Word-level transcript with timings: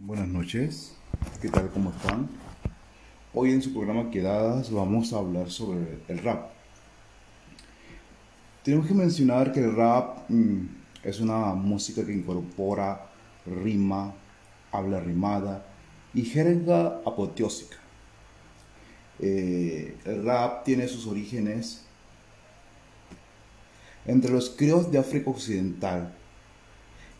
Buenas 0.00 0.28
noches, 0.28 0.92
¿qué 1.42 1.48
tal? 1.48 1.70
¿Cómo 1.70 1.90
están? 1.90 2.28
Hoy 3.34 3.50
en 3.50 3.60
su 3.60 3.72
programa 3.72 4.12
Quedadas 4.12 4.70
vamos 4.70 5.12
a 5.12 5.18
hablar 5.18 5.50
sobre 5.50 5.98
el 6.06 6.18
rap. 6.18 6.50
Tenemos 8.62 8.86
que 8.86 8.94
mencionar 8.94 9.50
que 9.50 9.58
el 9.58 9.74
rap 9.74 10.30
mm, 10.30 10.68
es 11.02 11.18
una 11.18 11.52
música 11.54 12.06
que 12.06 12.12
incorpora 12.12 13.10
rima, 13.44 14.14
habla 14.70 15.00
rimada 15.00 15.66
y 16.14 16.22
jerga 16.22 17.00
apoteósica. 17.04 17.78
Eh, 19.18 19.96
el 20.04 20.24
rap 20.24 20.62
tiene 20.62 20.86
sus 20.86 21.08
orígenes 21.08 21.84
entre 24.06 24.30
los 24.30 24.50
criollos 24.50 24.92
de 24.92 24.98
África 24.98 25.28
Occidental 25.28 26.14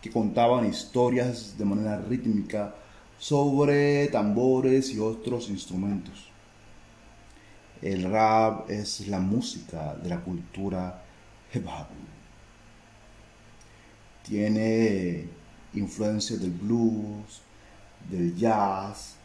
que 0.00 0.10
contaban 0.10 0.66
historias 0.66 1.56
de 1.58 1.64
manera 1.64 1.98
rítmica 1.98 2.74
sobre 3.18 4.08
tambores 4.08 4.94
y 4.94 4.98
otros 4.98 5.48
instrumentos. 5.48 6.30
El 7.82 8.10
rap 8.10 8.70
es 8.70 9.06
la 9.08 9.18
música 9.20 9.94
de 9.94 10.08
la 10.08 10.20
cultura 10.20 11.02
hip. 11.52 11.66
Tiene 14.22 15.28
influencias 15.74 16.40
del 16.40 16.50
blues, 16.50 17.42
del 18.10 18.34
jazz 18.34 19.16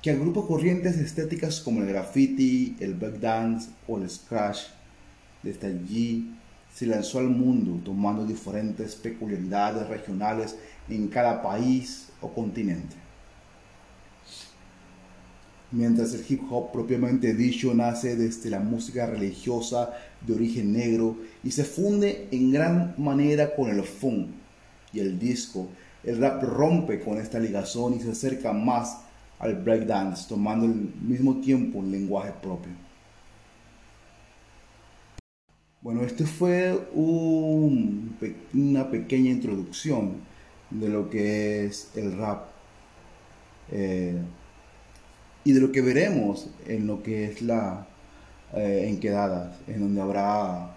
que 0.00 0.10
agrupa 0.10 0.46
corrientes 0.46 0.96
estéticas 0.96 1.60
como 1.60 1.80
el 1.80 1.88
graffiti, 1.88 2.76
el 2.80 2.94
breakdance 2.94 3.70
o 3.86 3.98
el 3.98 4.08
scratch. 4.08 4.58
Desde 5.42 5.68
allí 5.68 6.34
se 6.72 6.86
lanzó 6.86 7.18
al 7.18 7.28
mundo 7.28 7.80
tomando 7.84 8.26
diferentes 8.26 8.94
peculiaridades 8.96 9.88
regionales 9.88 10.56
en 10.88 11.08
cada 11.08 11.42
país 11.42 12.08
o 12.20 12.32
continente 12.32 13.01
mientras 15.72 16.14
el 16.14 16.24
hip 16.28 16.42
hop 16.50 16.70
propiamente 16.70 17.34
dicho 17.34 17.74
nace 17.74 18.16
desde 18.16 18.50
la 18.50 18.60
música 18.60 19.06
religiosa 19.06 19.90
de 20.26 20.34
origen 20.34 20.72
negro 20.72 21.16
y 21.42 21.50
se 21.50 21.64
funde 21.64 22.28
en 22.30 22.52
gran 22.52 22.94
manera 22.98 23.54
con 23.54 23.70
el 23.70 23.82
funk 23.82 24.28
y 24.92 25.00
el 25.00 25.18
disco. 25.18 25.68
El 26.04 26.18
rap 26.18 26.42
rompe 26.42 27.00
con 27.00 27.18
esta 27.18 27.38
ligación 27.38 27.94
y 27.94 28.00
se 28.00 28.10
acerca 28.10 28.52
más 28.52 28.98
al 29.38 29.54
breakdance, 29.54 30.28
tomando 30.28 30.66
al 30.66 30.74
mismo 31.00 31.40
tiempo 31.40 31.78
un 31.78 31.90
lenguaje 31.90 32.32
propio. 32.40 32.72
Bueno, 35.80 36.02
este 36.02 36.26
fue 36.26 36.78
una 36.94 38.88
pequeña 38.88 39.30
introducción 39.30 40.18
de 40.70 40.88
lo 40.88 41.10
que 41.10 41.66
es 41.66 41.90
el 41.96 42.16
rap. 42.16 42.46
Eh, 43.72 44.16
y 45.44 45.52
de 45.52 45.60
lo 45.60 45.72
que 45.72 45.80
veremos 45.80 46.48
en 46.66 46.86
lo 46.86 47.02
que 47.02 47.24
es 47.24 47.42
la 47.42 47.86
eh, 48.54 48.86
en 48.88 49.00
quedadas, 49.00 49.56
en 49.66 49.80
donde 49.80 50.00
habrá 50.02 50.76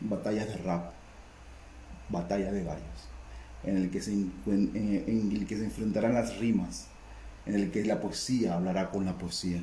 batallas 0.00 0.48
de 0.48 0.56
rap, 0.56 0.92
batallas 2.08 2.52
de 2.52 2.64
gallos, 2.64 3.08
en 3.62 3.76
el, 3.76 3.90
que 3.90 4.02
se, 4.02 4.12
en 4.12 5.30
el 5.32 5.46
que 5.46 5.56
se 5.56 5.64
enfrentarán 5.64 6.14
las 6.14 6.36
rimas, 6.38 6.88
en 7.46 7.54
el 7.54 7.70
que 7.70 7.84
la 7.84 8.00
poesía 8.00 8.54
hablará 8.54 8.90
con 8.90 9.04
la 9.04 9.16
poesía. 9.16 9.62